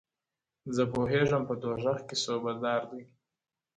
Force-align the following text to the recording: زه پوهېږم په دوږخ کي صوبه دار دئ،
زه 0.75 0.83
پوهېږم 0.93 1.43
په 1.49 1.55
دوږخ 1.61 1.99
کي 2.07 2.15
صوبه 2.23 2.51
دار 2.63 2.81
دئ، 2.91 3.03